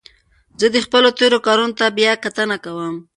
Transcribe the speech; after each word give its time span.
زه 0.59 0.79
خپلو 0.85 1.09
تېرو 1.19 1.37
کارونو 1.47 1.77
ته 1.79 1.85
بیا 1.97 2.13
کتنه 2.23 2.57
کوم. 2.63 2.95